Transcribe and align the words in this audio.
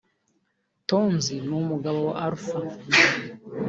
Tonzi 0.89 1.33
n’umugabo 1.47 1.97
we 2.07 2.13
Alpha 2.25 2.57